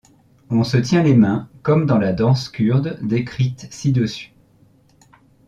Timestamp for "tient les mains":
0.77-1.47